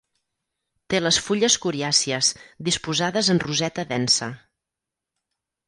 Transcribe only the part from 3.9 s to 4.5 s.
densa.